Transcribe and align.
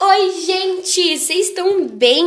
Oi, 0.00 0.40
gente! 0.40 1.16
Vocês 1.16 1.48
estão 1.48 1.86
bem? 1.86 2.26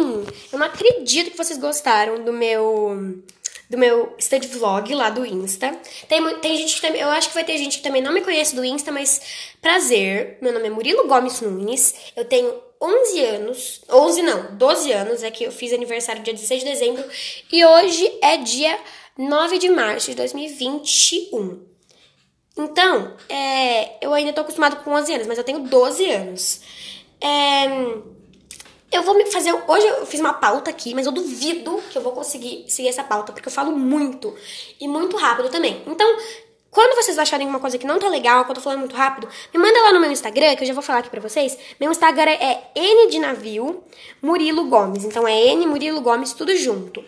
Eu 0.52 0.58
não 0.58 0.66
acredito 0.66 1.31
que 1.31 1.37
vocês 1.37 1.60
gostaram 1.60 2.24
do 2.24 2.32
meu 2.32 3.21
do 3.69 3.77
meu 3.77 4.16
study 4.18 4.47
vlog 4.47 4.96
lá 4.96 5.10
do 5.10 5.26
Insta. 5.26 5.78
Tem, 6.08 6.40
tem 6.40 6.56
gente 6.56 6.76
que 6.76 6.82
também, 6.82 7.02
eu 7.02 7.10
acho 7.10 7.28
que 7.28 7.34
vai 7.34 7.44
ter 7.44 7.58
gente 7.58 7.78
que 7.78 7.84
também 7.84 8.02
não 8.02 8.14
me 8.14 8.22
conhece 8.22 8.56
do 8.56 8.64
Insta, 8.64 8.92
mas 8.92 9.22
prazer. 9.62 10.38
Meu 10.42 10.54
nome 10.54 10.68
é 10.68 10.70
Murilo 10.70 11.08
Gomes 11.08 11.42
Nunes. 11.42 11.94
Eu 12.16 12.24
tenho 12.24 12.54
11 12.82 13.25
anos, 13.25 13.81
11 13.91 14.21
não, 14.21 14.55
12 14.55 14.91
anos, 14.93 15.23
é 15.23 15.29
que 15.29 15.43
eu 15.43 15.52
fiz 15.52 15.73
aniversário 15.73 16.23
dia 16.23 16.34
16 16.34 16.63
de 16.63 16.70
dezembro 16.70 17.04
e 17.52 17.65
hoje 17.65 18.09
é 18.21 18.38
dia 18.38 18.79
9 19.18 19.57
de 19.57 19.70
março 19.70 20.09
de 20.11 20.15
2021. 20.15 21.65
Então, 22.57 23.15
é, 23.29 24.04
eu 24.04 24.13
ainda 24.13 24.34
tô 24.34 24.41
acostumado 24.41 24.84
com 24.84 24.91
11 24.91 25.13
anos, 25.13 25.27
mas 25.27 25.38
eu 25.38 25.43
tenho 25.43 25.59
12 25.59 26.09
anos. 26.09 26.61
É, 27.21 27.65
eu 28.91 29.03
vou 29.03 29.16
me 29.16 29.25
fazer. 29.31 29.53
Hoje 29.67 29.88
eu 29.88 30.05
fiz 30.05 30.20
uma 30.20 30.34
pauta 30.34 30.70
aqui, 30.70 30.94
mas 30.94 31.05
eu 31.05 31.12
duvido 31.12 31.81
que 31.89 31.98
eu 31.98 32.02
vou 32.02 32.12
conseguir 32.12 32.66
seguir 32.67 32.89
essa 32.89 33.03
pauta, 33.03 33.34
porque 33.34 33.48
eu 33.48 33.52
falo 33.52 33.71
muito 33.71 34.35
e 34.80 34.88
muito 34.88 35.17
rápido 35.17 35.49
também. 35.49 35.84
Então, 35.85 36.17
quando 36.70 36.95
vocês 36.95 37.17
acharem 37.17 37.48
uma 37.48 37.59
coisa 37.59 37.77
que 37.77 37.88
não 37.88 37.99
tá 37.99 38.08
legal, 38.08 38.45
quando 38.45 38.58
eu 38.58 38.63
falando 38.63 38.80
muito 38.80 38.95
rápido, 38.95 39.27
me 39.53 39.59
manda 39.59 39.81
lá 39.81 39.94
no 39.94 39.99
meu 39.99 40.11
Instagram, 40.11 40.55
que 40.55 40.63
eu 40.63 40.67
já 40.67 40.73
vou 40.73 40.84
falar 40.84 40.99
aqui 40.99 41.09
pra 41.09 41.22
vocês. 41.22 41.58
Meu 41.80 41.91
Instagram 41.91 42.31
é 42.31 42.72
N 42.75 43.09
de 43.09 43.20
navio 43.20 43.84
Murilo 44.22 44.66
Gomes. 44.66 45.03
Então 45.03 45.27
é 45.27 45.47
N 45.47 45.66
Murilo 45.66 46.02
Gomes, 46.02 46.34
tudo 46.34 46.55
junto. 46.55 47.03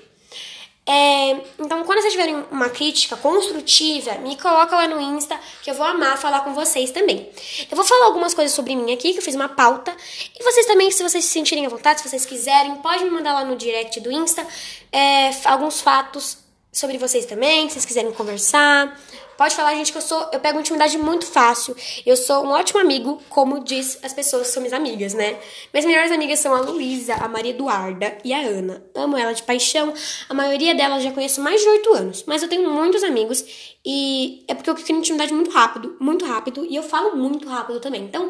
É, 0.86 1.32
então, 1.60 1.84
quando 1.84 2.02
vocês 2.02 2.14
tiverem 2.14 2.44
uma 2.52 2.68
crítica 2.70 3.16
construtiva, 3.16 4.16
me 4.16 4.36
coloca 4.36 4.76
lá 4.76 4.88
no 4.88 5.00
Insta, 5.00 5.40
que 5.62 5.70
eu 5.70 5.76
vou 5.76 5.86
amar 5.86 6.18
falar 6.18 6.42
com 6.42 6.54
vocês 6.54 6.90
também. 6.90 7.30
Eu 7.70 7.76
vou 7.76 7.86
falar 7.86 8.06
algumas 8.06 8.34
coisas 8.34 8.56
sobre 8.56 8.76
mim 8.76 8.92
aqui, 8.92 9.14
que 9.14 9.20
eu 9.20 9.23
fiz 9.23 9.36
uma 9.36 9.50
pauta. 9.50 9.96
E 10.40 10.44
vocês 10.44 10.66
também, 10.66 10.90
se 10.90 11.04
vocês 11.04 11.23
se 11.23 11.32
sentirem 11.32 11.66
à 11.66 11.70
vontade, 11.70 12.02
se 12.02 12.10
vocês 12.10 12.26
quiserem, 12.26 12.76
pode 12.78 13.04
me 13.04 13.12
mandar 13.12 13.34
lá 13.34 13.45
no 13.45 13.56
direct 13.56 14.00
do 14.00 14.12
Insta 14.12 14.45
é, 14.92 15.30
alguns 15.45 15.80
fatos 15.80 16.48
sobre 16.72 16.98
vocês 16.98 17.25
também, 17.25 17.67
se 17.67 17.73
vocês 17.73 17.86
quiserem 17.86 18.12
conversar. 18.12 18.98
Pode 19.38 19.56
falar, 19.56 19.73
gente, 19.75 19.92
que 19.92 19.98
eu 19.98 20.02
sou. 20.02 20.30
Eu 20.34 20.39
pego 20.42 20.59
intimidade 20.59 20.98
muito 20.98 21.25
fácil. 21.25 21.73
Eu 22.06 22.17
sou 22.17 22.44
um 22.44 22.50
ótimo 22.50 22.80
amigo, 22.80 23.22
como 23.30 23.64
diz 23.64 23.98
as 24.03 24.12
pessoas 24.12 24.48
que 24.48 24.53
são 24.53 24.62
minhas 24.62 24.73
amigas, 24.73 25.14
né? 25.14 25.40
Minhas 25.73 25.86
melhores 25.86 26.12
amigas 26.12 26.40
são 26.40 26.53
a 26.53 26.59
Luísa, 26.59 27.14
a 27.16 27.28
Maria 27.28 27.52
Eduarda 27.52 28.17
e 28.23 28.34
a 28.34 28.40
Ana. 28.40 28.84
Amo 28.94 29.17
ela 29.17 29.31
de 29.31 29.42
paixão. 29.44 29.94
A 30.28 30.34
maioria 30.34 30.75
delas 30.75 31.02
já 31.02 31.12
conheço 31.12 31.42
mais 31.42 31.62
de 31.62 31.70
oito 31.70 31.94
anos. 31.94 32.25
Mas 32.28 32.44
eu 32.44 32.50
tenho 32.50 32.70
muitos 32.70 33.02
amigos 33.02 33.45
e 33.86 34.44
é 34.47 34.53
porque 34.53 34.70
eu 34.70 34.75
crio 34.75 34.97
intimidade 34.97 35.34
muito 35.34 35.52
rápido, 35.52 35.95
muito 36.02 36.25
rápido. 36.25 36.66
E 36.66 36.75
eu 36.75 36.84
falo 36.84 37.16
muito 37.16 37.47
rápido 37.47 37.80
também. 37.80 38.03
Então, 38.03 38.30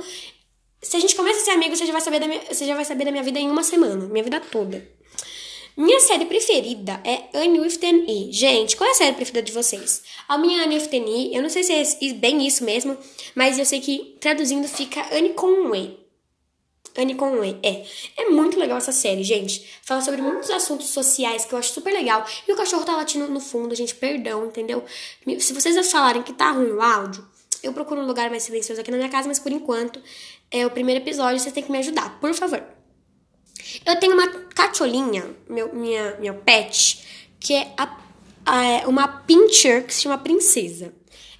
se 0.79 0.95
a 0.95 0.99
gente 0.99 1.15
começa 1.15 1.41
a 1.41 1.43
ser 1.43 1.51
amigo, 1.51 1.75
você 1.75 1.87
já 1.87 1.91
vai 1.91 2.01
saber 2.01 2.19
da 2.19 2.27
minha, 2.27 2.41
você 2.41 2.65
já 2.65 2.75
vai 2.75 2.85
saber 2.85 3.05
da 3.05 3.11
minha 3.11 3.23
vida 3.23 3.39
em 3.39 3.49
uma 3.49 3.63
semana, 3.63 4.05
minha 4.05 4.23
vida 4.23 4.39
toda. 4.39 4.87
Minha 5.75 5.99
série 5.99 6.25
preferida 6.25 7.01
é 7.05 7.29
Anne 7.33 7.59
with 7.59 7.79
an 7.83 8.03
E. 8.07 8.31
Gente, 8.31 8.75
qual 8.75 8.89
é 8.89 8.91
a 8.91 8.95
série 8.95 9.15
preferida 9.15 9.43
de 9.43 9.51
vocês? 9.51 10.03
A 10.27 10.37
minha 10.37 10.63
Anne 10.63 10.75
with 10.77 10.89
an 10.93 11.05
E, 11.07 11.35
eu 11.35 11.41
não 11.41 11.49
sei 11.49 11.63
se 11.63 11.73
é 11.73 12.13
bem 12.13 12.45
isso 12.45 12.63
mesmo, 12.63 12.97
mas 13.33 13.57
eu 13.57 13.65
sei 13.65 13.79
que 13.79 14.17
traduzindo 14.19 14.67
fica 14.67 15.05
Anne 15.15 15.29
com 15.29 15.73
E. 15.73 15.97
Anne 16.97 17.15
com 17.15 17.43
E, 17.43 17.57
é. 17.63 17.85
É 18.17 18.29
muito 18.29 18.59
legal 18.59 18.77
essa 18.77 18.91
série, 18.91 19.23
gente. 19.23 19.69
Fala 19.81 20.01
sobre 20.01 20.21
muitos 20.21 20.49
assuntos 20.49 20.87
sociais 20.87 21.45
que 21.45 21.53
eu 21.53 21.59
acho 21.59 21.71
super 21.71 21.93
legal. 21.93 22.25
E 22.47 22.51
o 22.51 22.55
cachorro 22.57 22.83
tá 22.83 22.95
latindo 22.95 23.29
no 23.29 23.39
fundo, 23.39 23.73
gente, 23.73 23.95
perdão, 23.95 24.45
entendeu? 24.45 24.83
Se 25.39 25.53
vocês 25.53 25.91
falarem 25.91 26.23
que 26.23 26.33
tá 26.33 26.51
ruim 26.51 26.71
o 26.71 26.81
áudio, 26.81 27.25
eu 27.63 27.71
procuro 27.71 28.01
um 28.01 28.05
lugar 28.05 28.29
mais 28.29 28.43
silencioso 28.43 28.81
aqui 28.81 28.91
na 28.91 28.97
minha 28.97 29.09
casa, 29.09 29.27
mas 29.27 29.39
por 29.39 29.51
enquanto 29.51 30.01
é 30.51 30.65
o 30.65 30.71
primeiro 30.71 31.01
episódio, 31.01 31.39
vocês 31.39 31.53
têm 31.53 31.63
que 31.63 31.71
me 31.71 31.77
ajudar, 31.77 32.19
por 32.19 32.33
favor. 32.33 32.78
Eu 33.85 33.99
tenho 33.99 34.13
uma 34.13 34.27
cacholinha, 34.27 35.35
meu, 35.47 35.73
minha, 35.73 36.17
meu 36.19 36.35
pet, 36.35 37.05
que 37.39 37.53
é 37.53 37.73
a, 37.77 37.97
a, 38.45 38.65
é 38.65 38.87
uma 38.87 39.07
pincher 39.07 39.85
que 39.85 39.93
se 39.93 40.01
chama 40.01 40.17
Princesa. 40.17 40.93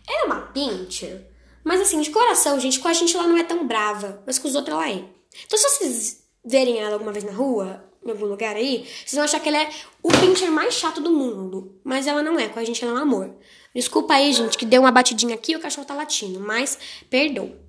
Ela 0.08 0.22
é 0.22 0.26
uma 0.26 0.42
pincher, 0.42 1.28
mas 1.64 1.82
assim, 1.82 2.02
de 2.02 2.10
coração, 2.10 2.60
gente, 2.60 2.80
com 2.80 2.88
a 2.88 2.94
gente 2.94 3.16
ela 3.16 3.28
não 3.28 3.38
é 3.38 3.44
tão 3.44 3.68
brava, 3.68 4.24
mas 4.26 4.40
com 4.40 4.48
os 4.48 4.56
outros 4.56 4.74
ela 4.74 4.90
é. 4.90 5.04
Então, 5.46 5.60
se 5.60 5.70
vocês 5.70 6.24
verem 6.44 6.80
ela 6.80 6.94
alguma 6.94 7.12
vez 7.12 7.24
na 7.24 7.32
rua, 7.32 7.86
em 8.04 8.10
algum 8.10 8.26
lugar 8.26 8.56
aí, 8.56 8.88
vocês 9.06 9.14
vão 9.14 9.24
achar 9.24 9.40
que 9.40 9.50
ela 9.50 9.62
é 9.62 9.70
o 10.02 10.10
pincher 10.10 10.52
mais 10.52 10.74
chato 10.74 11.02
do 11.02 11.12
mundo. 11.12 11.80
Mas 11.84 12.08
ela 12.08 12.24
não 12.24 12.40
é, 12.40 12.48
com 12.48 12.60
a 12.60 12.64
gente 12.64 12.84
ela 12.84 12.94
é 12.94 12.96
um 12.96 13.04
amor. 13.04 13.36
Desculpa 13.76 14.16
aí, 14.16 14.34
gente, 14.34 14.58
que 14.58 14.66
deu 14.66 14.82
uma 14.82 14.92
batidinha 14.92 15.36
aqui 15.36 15.52
e 15.52 15.56
o 15.56 15.60
cachorro 15.60 15.86
tá 15.86 15.94
latindo, 15.94 16.40
mas 16.40 16.78
perdoa. 17.10 17.69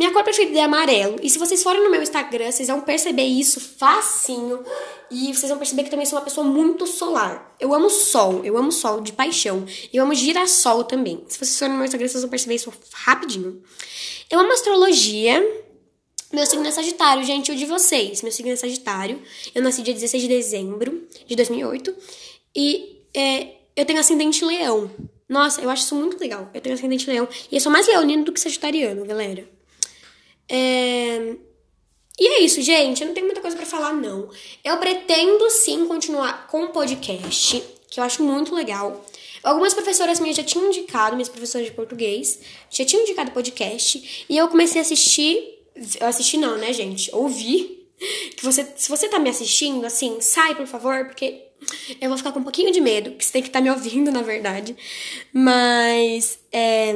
Minha 0.00 0.12
cor 0.12 0.24
preferida 0.24 0.60
é 0.60 0.62
amarelo. 0.62 1.16
E 1.22 1.28
se 1.28 1.38
vocês 1.38 1.62
forem 1.62 1.84
no 1.84 1.90
meu 1.90 2.02
Instagram, 2.02 2.50
vocês 2.50 2.68
vão 2.68 2.80
perceber 2.80 3.24
isso 3.24 3.60
facinho. 3.60 4.64
E 5.10 5.26
vocês 5.34 5.50
vão 5.50 5.58
perceber 5.58 5.84
que 5.84 5.90
também 5.90 6.06
sou 6.06 6.18
uma 6.18 6.24
pessoa 6.24 6.46
muito 6.46 6.86
solar. 6.86 7.54
Eu 7.60 7.74
amo 7.74 7.90
sol, 7.90 8.42
eu 8.42 8.56
amo 8.56 8.72
sol 8.72 9.02
de 9.02 9.12
paixão. 9.12 9.66
E 9.92 9.98
eu 9.98 10.02
amo 10.02 10.14
girassol 10.14 10.84
também. 10.84 11.22
Se 11.28 11.36
vocês 11.36 11.58
forem 11.58 11.72
no 11.72 11.76
meu 11.76 11.84
Instagram, 11.84 12.08
vocês 12.08 12.22
vão 12.22 12.30
perceber 12.30 12.54
isso 12.54 12.72
rapidinho. 12.94 13.62
Eu 14.30 14.40
amo 14.40 14.50
astrologia. 14.54 15.46
Meu 16.32 16.46
signo 16.46 16.66
é 16.66 16.70
Sagitário, 16.70 17.22
gente, 17.22 17.52
o 17.52 17.54
de 17.54 17.66
vocês. 17.66 18.22
Meu 18.22 18.32
signo 18.32 18.52
é 18.52 18.56
Sagitário. 18.56 19.20
Eu 19.54 19.60
nasci 19.60 19.82
dia 19.82 19.92
16 19.92 20.22
de 20.22 20.28
dezembro 20.30 21.06
de 21.26 21.36
2008. 21.36 21.94
E 22.56 23.02
é, 23.12 23.48
eu 23.76 23.84
tenho 23.84 24.00
ascendente 24.00 24.46
leão. 24.46 24.90
Nossa, 25.28 25.60
eu 25.60 25.68
acho 25.68 25.82
isso 25.82 25.94
muito 25.94 26.18
legal. 26.18 26.48
Eu 26.54 26.60
tenho 26.62 26.74
ascendente 26.74 27.06
leão. 27.06 27.28
E 27.52 27.56
eu 27.56 27.60
sou 27.60 27.70
mais 27.70 27.86
leonino 27.86 28.24
do 28.24 28.32
que 28.32 28.40
sagitariano, 28.40 29.04
galera. 29.04 29.59
É... 30.50 31.36
E 32.18 32.26
é 32.26 32.40
isso, 32.40 32.60
gente. 32.60 33.00
Eu 33.00 33.06
não 33.06 33.14
tenho 33.14 33.26
muita 33.26 33.40
coisa 33.40 33.56
para 33.56 33.64
falar, 33.64 33.94
não. 33.94 34.28
Eu 34.62 34.76
pretendo 34.76 35.48
sim 35.50 35.86
continuar 35.86 36.48
com 36.48 36.64
o 36.64 36.68
podcast, 36.68 37.62
que 37.88 37.98
eu 37.98 38.04
acho 38.04 38.22
muito 38.22 38.54
legal. 38.54 39.02
Algumas 39.42 39.72
professoras 39.72 40.20
minhas 40.20 40.36
já 40.36 40.42
tinham 40.42 40.66
indicado, 40.66 41.16
minhas 41.16 41.30
professoras 41.30 41.66
de 41.66 41.72
português, 41.72 42.40
já 42.68 42.84
tinham 42.84 43.04
indicado 43.04 43.30
podcast. 43.30 44.26
E 44.28 44.36
eu 44.36 44.48
comecei 44.48 44.80
a 44.80 44.82
assistir. 44.82 45.62
Eu 45.98 46.08
assisti 46.08 46.36
não, 46.36 46.58
né, 46.58 46.72
gente? 46.74 47.14
Ouvi. 47.14 47.86
Que 48.36 48.44
você, 48.44 48.66
se 48.76 48.88
você 48.88 49.08
tá 49.08 49.18
me 49.18 49.30
assistindo, 49.30 49.84
assim, 49.84 50.20
sai, 50.20 50.54
por 50.54 50.66
favor, 50.66 51.06
porque 51.06 51.42
eu 52.00 52.08
vou 52.08 52.18
ficar 52.18 52.32
com 52.32 52.40
um 52.40 52.42
pouquinho 52.42 52.72
de 52.72 52.80
medo, 52.80 53.12
que 53.12 53.24
você 53.24 53.32
tem 53.32 53.42
que 53.42 53.48
estar 53.48 53.60
tá 53.60 53.62
me 53.62 53.70
ouvindo, 53.70 54.10
na 54.10 54.22
verdade. 54.22 54.76
Mas. 55.32 56.38
É 56.52 56.94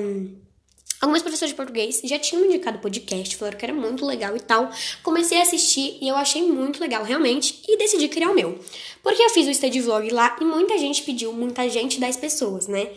Algumas 1.05 1.21
professoras 1.21 1.51
de 1.51 1.55
português 1.55 2.01
já 2.03 2.19
tinham 2.19 2.41
me 2.41 2.49
indicado 2.49 2.79
podcast, 2.79 3.37
falaram 3.37 3.59
que 3.59 3.67
era 3.67 3.75
muito 3.75 4.07
legal 4.07 4.35
e 4.35 4.41
tal. 4.41 4.71
Comecei 5.03 5.39
a 5.39 5.43
assistir 5.43 5.99
e 6.01 6.09
eu 6.09 6.17
achei 6.17 6.41
muito 6.41 6.81
legal, 6.81 7.05
realmente, 7.05 7.63
e 7.69 7.77
decidi 7.77 8.09
criar 8.09 8.31
o 8.31 8.35
meu. 8.35 8.59
Porque 9.03 9.23
eu 9.23 9.29
fiz 9.29 9.47
o 9.47 9.53
study 9.53 9.83
vlog 9.83 10.09
lá 10.09 10.35
e 10.41 10.45
muita 10.47 10.79
gente 10.79 11.03
pediu, 11.03 11.31
muita 11.31 11.69
gente, 11.69 12.01
10 12.01 12.17
pessoas, 12.17 12.69
né? 12.69 12.89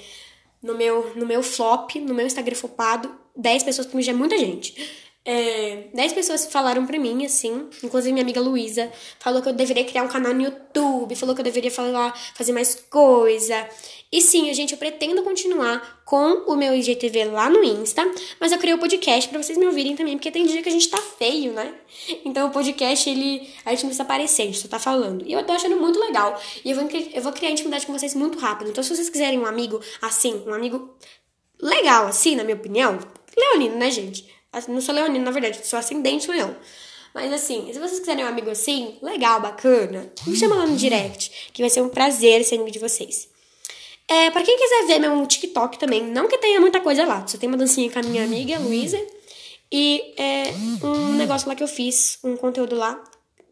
No 0.63 0.73
meu, 0.73 1.11
no 1.17 1.25
meu 1.25 1.43
flop, 1.43 1.95
no 1.95 2.13
meu 2.13 2.25
Instagram 2.25 2.55
flopado, 2.55 3.13
10 3.35 3.63
pessoas 3.63 3.85
pra 3.85 3.97
mim 3.97 4.01
já 4.01 4.13
é 4.13 4.15
muita 4.15 4.37
gente. 4.37 4.73
É, 5.29 5.89
10 5.93 6.13
pessoas 6.13 6.45
falaram 6.45 6.85
pra 6.85 6.97
mim, 6.97 7.25
assim, 7.25 7.67
inclusive 7.83 8.13
minha 8.13 8.23
amiga 8.23 8.39
Luísa 8.39 8.89
falou 9.19 9.41
que 9.41 9.49
eu 9.49 9.53
deveria 9.53 9.83
criar 9.83 10.03
um 10.03 10.07
canal 10.07 10.33
no 10.33 10.41
YouTube, 10.41 11.13
falou 11.17 11.35
que 11.35 11.41
eu 11.41 11.43
deveria 11.43 11.69
falar, 11.69 12.17
fazer 12.33 12.53
mais 12.53 12.75
coisa. 12.89 13.67
E 14.09 14.21
sim, 14.21 14.53
gente, 14.53 14.71
eu 14.71 14.77
pretendo 14.77 15.21
continuar 15.23 16.01
com 16.05 16.45
o 16.49 16.55
meu 16.55 16.73
IGTV 16.73 17.25
lá 17.25 17.49
no 17.49 17.61
Insta, 17.61 18.09
mas 18.39 18.53
eu 18.53 18.57
criei 18.57 18.73
o 18.73 18.79
podcast 18.79 19.29
para 19.29 19.43
vocês 19.43 19.57
me 19.57 19.65
ouvirem 19.65 19.97
também, 19.97 20.15
porque 20.15 20.31
tem 20.31 20.45
dia 20.45 20.63
que 20.63 20.69
a 20.69 20.71
gente 20.71 20.87
tá 20.87 20.97
feio, 20.97 21.51
né? 21.51 21.73
Então 22.23 22.47
o 22.47 22.51
podcast, 22.51 23.09
ele, 23.09 23.49
a 23.65 23.71
gente 23.71 23.83
não 23.83 23.89
precisa 23.89 24.03
aparecer, 24.03 24.43
a 24.43 24.45
gente 24.45 24.59
só 24.59 24.69
tá 24.69 24.79
falando. 24.79 25.25
E 25.27 25.33
eu 25.33 25.43
tô 25.43 25.51
achando 25.51 25.75
muito 25.75 25.99
legal. 25.99 26.41
E 26.63 26.71
eu 26.71 26.77
vou, 26.77 26.89
eu 27.13 27.21
vou 27.21 27.33
criar 27.33 27.51
intimidade 27.51 27.85
com 27.85 27.91
vocês 27.91 28.15
muito 28.15 28.39
rápido. 28.39 28.69
Então 28.69 28.81
se 28.81 28.95
vocês 28.95 29.09
quiserem 29.09 29.39
um 29.39 29.45
amigo 29.45 29.81
assim, 30.01 30.41
um 30.47 30.53
amigo 30.53 30.95
legal 31.61 32.07
assim, 32.07 32.37
na 32.37 32.45
minha 32.45 32.55
opinião, 32.55 32.97
leonino, 33.35 33.75
né, 33.75 33.91
gente? 33.91 34.36
Não 34.67 34.81
sou 34.81 34.95
leonino, 34.95 35.23
na 35.23 35.31
verdade, 35.31 35.59
sou 35.65 35.77
ascendente 35.77 36.29
leão. 36.31 36.55
Mas 37.13 37.33
assim, 37.33 37.71
se 37.73 37.79
vocês 37.79 37.99
quiserem 37.99 38.23
um 38.23 38.27
amigo 38.27 38.49
assim, 38.49 38.97
legal, 39.01 39.41
bacana, 39.41 40.11
me 40.25 40.35
chama 40.35 40.55
lá 40.55 40.65
no 40.65 40.75
direct, 40.75 41.49
que 41.53 41.61
vai 41.61 41.69
ser 41.69 41.81
um 41.81 41.89
prazer 41.89 42.43
ser 42.43 42.55
amigo 42.55 42.71
de 42.71 42.79
vocês. 42.79 43.27
É, 44.07 44.29
pra 44.31 44.41
quem 44.41 44.57
quiser 44.57 44.85
ver 44.87 44.99
meu 44.99 45.25
TikTok 45.25 45.77
também, 45.77 46.03
não 46.03 46.27
que 46.27 46.37
tenha 46.37 46.61
muita 46.61 46.79
coisa 46.79 47.05
lá, 47.05 47.25
só 47.27 47.37
tem 47.37 47.49
uma 47.49 47.57
dancinha 47.57 47.91
com 47.91 47.99
a 47.99 48.03
minha 48.03 48.23
amiga, 48.23 48.57
Luísa, 48.59 49.03
e 49.71 50.13
é, 50.15 50.53
um 50.85 51.13
negócio 51.13 51.47
lá 51.49 51.55
que 51.55 51.63
eu 51.63 51.67
fiz, 51.67 52.19
um 52.23 52.37
conteúdo 52.37 52.75
lá, 52.75 53.03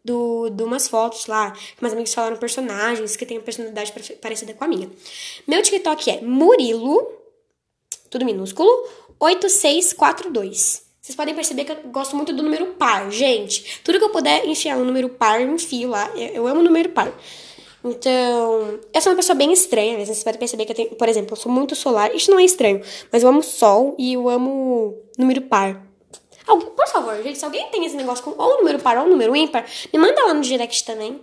do, 0.06 0.50
de 0.52 0.64
umas 0.64 0.88
fotos 0.88 1.26
lá, 1.26 1.52
que 1.52 1.82
meus 1.82 1.92
amigos 1.92 2.14
falaram 2.14 2.38
personagens 2.38 3.16
que 3.16 3.26
têm 3.26 3.42
personalidade 3.42 3.92
parecida 4.22 4.54
com 4.54 4.64
a 4.64 4.68
minha. 4.68 4.90
Meu 5.48 5.64
TikTok 5.64 6.10
é 6.12 6.22
Murilo, 6.22 7.12
tudo 8.12 8.24
minúsculo, 8.24 8.70
8642. 9.20 10.85
Vocês 11.06 11.16
podem 11.16 11.36
perceber 11.36 11.66
que 11.66 11.72
eu 11.72 11.78
gosto 11.92 12.16
muito 12.16 12.34
do 12.34 12.42
número 12.42 12.66
par, 12.80 13.12
gente. 13.12 13.80
Tudo 13.84 14.00
que 14.00 14.06
eu 14.06 14.10
puder 14.10 14.44
enfiar 14.48 14.76
um 14.76 14.84
número 14.84 15.08
par, 15.08 15.40
eu 15.40 15.54
enfio 15.54 15.90
lá. 15.90 16.10
Eu 16.18 16.48
amo 16.48 16.64
número 16.64 16.90
par. 16.90 17.14
Então, 17.84 18.80
eu 18.92 19.02
sou 19.02 19.12
uma 19.12 19.16
pessoa 19.16 19.36
bem 19.36 19.54
estranha, 19.54 20.00
mas 20.00 20.08
vocês 20.08 20.24
podem 20.24 20.40
perceber 20.40 20.66
que 20.66 20.72
eu 20.72 20.76
tenho, 20.76 20.90
por 20.96 21.08
exemplo, 21.08 21.34
eu 21.34 21.36
sou 21.36 21.52
muito 21.52 21.76
solar. 21.76 22.16
Isso 22.16 22.32
não 22.32 22.40
é 22.40 22.44
estranho, 22.44 22.82
mas 23.12 23.22
eu 23.22 23.30
amo 23.30 23.44
sol 23.44 23.94
e 24.00 24.14
eu 24.14 24.28
amo 24.28 25.00
número 25.16 25.44
par. 25.44 25.80
Por 26.44 26.88
favor, 26.88 27.22
gente, 27.22 27.38
se 27.38 27.46
alguém 27.46 27.70
tem 27.70 27.86
esse 27.86 27.96
negócio 27.96 28.24
com 28.24 28.32
ou 28.32 28.58
número 28.58 28.80
par 28.80 28.98
ou 28.98 29.08
número 29.08 29.36
ímpar, 29.36 29.64
me 29.94 30.00
manda 30.00 30.26
lá 30.26 30.34
no 30.34 30.42
direct 30.42 30.84
também. 30.86 31.22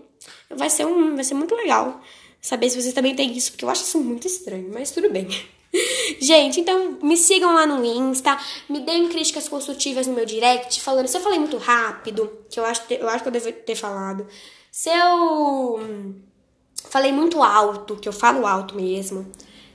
Vai 0.48 0.70
ser, 0.70 0.86
um, 0.86 1.16
vai 1.16 1.24
ser 1.24 1.34
muito 1.34 1.56
legal 1.56 2.00
saber 2.40 2.70
se 2.70 2.80
vocês 2.80 2.94
também 2.94 3.16
têm 3.16 3.36
isso, 3.36 3.50
porque 3.50 3.64
eu 3.64 3.68
acho 3.68 3.82
isso 3.82 3.98
muito 3.98 4.28
estranho, 4.28 4.70
mas 4.72 4.92
tudo 4.92 5.10
bem. 5.10 5.26
Gente, 6.20 6.60
então 6.60 6.98
me 7.02 7.16
sigam 7.16 7.54
lá 7.54 7.66
no 7.66 7.84
Insta, 7.84 8.38
me 8.68 8.80
deem 8.80 9.08
críticas 9.08 9.48
construtivas 9.48 10.06
no 10.06 10.12
meu 10.12 10.26
direct, 10.26 10.80
falando 10.80 11.08
se 11.08 11.16
eu 11.16 11.20
falei 11.20 11.38
muito 11.38 11.56
rápido, 11.56 12.30
que 12.50 12.60
eu 12.60 12.64
acho, 12.64 12.82
eu 12.90 13.08
acho 13.08 13.22
que 13.22 13.28
eu 13.28 13.32
devo 13.32 13.52
ter 13.52 13.74
falado. 13.74 14.26
Se 14.70 14.90
eu 14.90 15.80
falei 16.88 17.12
muito 17.12 17.42
alto, 17.42 17.96
que 17.96 18.08
eu 18.08 18.12
falo 18.12 18.46
alto 18.46 18.74
mesmo. 18.74 19.30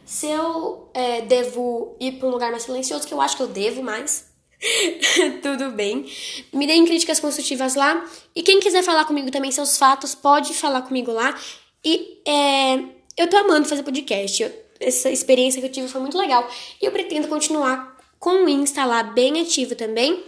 Se 0.06 0.28
eu 0.28 0.90
é, 0.94 1.22
devo 1.22 1.98
ir 2.00 2.14
para 2.14 2.28
um 2.28 2.32
lugar 2.32 2.52
mais 2.52 2.64
silencioso, 2.64 3.08
que 3.08 3.14
eu 3.14 3.20
acho 3.20 3.36
que 3.36 3.44
eu 3.44 3.48
devo 3.48 3.84
mais. 3.84 4.28
Tudo 5.42 5.72
bem. 5.72 6.06
Me 6.54 6.66
deem 6.66 6.86
críticas 6.86 7.20
construtivas 7.20 7.76
lá. 7.76 8.06
E 8.36 8.42
quem 8.42 8.60
quiser 8.60 8.84
falar 8.84 9.06
comigo 9.06 9.30
também 9.30 9.52
seus 9.52 9.78
fatos, 9.78 10.16
pode 10.16 10.54
falar 10.54 10.84
comigo 10.84 11.12
lá. 11.12 11.38
E 11.84 12.22
é, 12.26 12.76
eu 13.18 13.28
tô 13.30 13.38
amando 13.38 13.68
fazer 13.68 13.84
podcast. 13.84 14.42
Eu, 14.42 14.52
essa 14.80 15.10
experiência 15.10 15.62
que 15.62 15.68
eu 15.68 15.72
tive 15.72 15.88
foi 15.88 16.02
muito 16.02 16.18
legal. 16.18 16.50
E 16.82 16.86
eu 16.86 16.92
pretendo 16.92 17.28
continuar 17.28 17.98
com 18.20 18.46
o 18.46 18.50
Insta 18.50 18.86
lá 18.86 19.04
bem 19.04 19.42
ativo 19.42 19.76
também. 19.76 20.24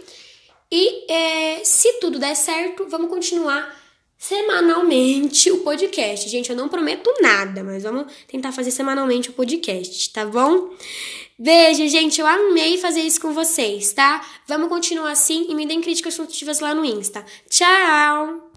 E 0.70 1.12
é, 1.12 1.64
se 1.64 1.94
tudo 1.94 2.18
der 2.18 2.34
certo, 2.36 2.86
vamos 2.88 3.08
continuar 3.08 3.76
semanalmente 4.16 5.50
o 5.50 5.58
podcast. 5.58 6.28
Gente, 6.28 6.50
eu 6.50 6.56
não 6.56 6.68
prometo 6.68 7.12
nada, 7.20 7.64
mas 7.64 7.82
vamos 7.82 8.12
tentar 8.28 8.52
fazer 8.52 8.70
semanalmente 8.70 9.30
o 9.30 9.32
podcast, 9.32 10.10
tá 10.10 10.26
bom? 10.26 10.70
Beijo, 11.38 11.88
gente. 11.88 12.20
Eu 12.20 12.26
amei 12.26 12.76
fazer 12.76 13.00
isso 13.00 13.20
com 13.20 13.32
vocês, 13.32 13.94
tá? 13.94 14.24
Vamos 14.46 14.68
continuar 14.68 15.12
assim 15.12 15.46
e 15.48 15.54
me 15.54 15.66
deem 15.66 15.80
críticas 15.80 16.16
construtivas 16.16 16.60
lá 16.60 16.74
no 16.74 16.84
Insta. 16.84 17.24
Tchau! 17.48 18.46